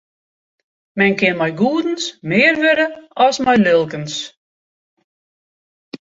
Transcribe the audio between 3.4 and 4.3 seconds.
mei lulkens.